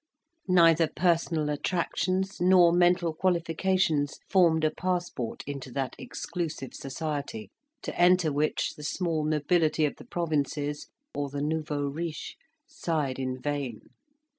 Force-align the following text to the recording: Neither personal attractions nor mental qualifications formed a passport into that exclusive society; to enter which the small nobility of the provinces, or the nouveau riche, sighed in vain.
Neither 0.47 0.87
personal 0.87 1.51
attractions 1.51 2.37
nor 2.41 2.71
mental 2.73 3.13
qualifications 3.13 4.17
formed 4.27 4.63
a 4.63 4.71
passport 4.71 5.43
into 5.45 5.69
that 5.73 5.95
exclusive 5.99 6.73
society; 6.73 7.51
to 7.83 7.95
enter 7.95 8.33
which 8.33 8.73
the 8.73 8.83
small 8.83 9.23
nobility 9.23 9.85
of 9.85 9.97
the 9.97 10.05
provinces, 10.05 10.87
or 11.13 11.29
the 11.29 11.43
nouveau 11.43 11.83
riche, 11.85 12.35
sighed 12.65 13.19
in 13.19 13.39
vain. 13.39 13.89